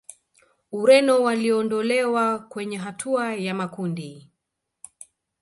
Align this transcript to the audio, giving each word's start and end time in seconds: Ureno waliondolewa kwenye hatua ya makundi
Ureno 0.71 1.21
waliondolewa 1.23 2.39
kwenye 2.39 2.77
hatua 2.77 3.35
ya 3.35 3.53
makundi 3.55 4.29